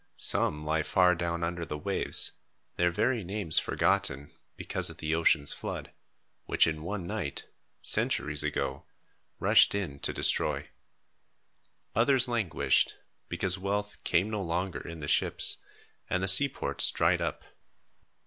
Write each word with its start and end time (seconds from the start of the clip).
Some 0.17 0.65
lie 0.65 0.81
far 0.81 1.13
down 1.13 1.43
under 1.43 1.63
the 1.63 1.77
waves, 1.77 2.31
their 2.75 2.89
very 2.89 3.23
names 3.23 3.59
forgotten, 3.59 4.31
because 4.57 4.89
of 4.89 4.97
the 4.97 5.13
ocean's 5.13 5.53
flood, 5.53 5.91
which 6.45 6.65
in 6.65 6.81
one 6.81 7.05
night, 7.05 7.45
centuries 7.83 8.41
ago, 8.41 8.87
rushed 9.39 9.75
in 9.75 9.99
to 9.99 10.11
destroy. 10.11 10.69
Others 11.95 12.27
languished, 12.27 12.97
because 13.29 13.59
wealth 13.59 14.03
came 14.03 14.31
no 14.31 14.41
longer 14.41 14.79
in 14.81 15.01
the 15.01 15.07
ships, 15.07 15.57
and 16.09 16.23
the 16.23 16.27
seaports 16.27 16.89
dried 16.89 17.21
up. 17.21 17.43